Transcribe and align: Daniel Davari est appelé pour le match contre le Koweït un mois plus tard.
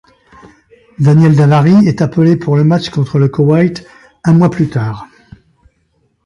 Daniel 0.97 1.35
Davari 1.35 1.87
est 1.87 2.01
appelé 2.01 2.35
pour 2.35 2.55
le 2.55 2.63
match 2.63 2.89
contre 2.89 3.19
le 3.19 3.27
Koweït 3.27 3.85
un 4.23 4.33
mois 4.33 4.49
plus 4.49 4.67
tard. 4.67 5.05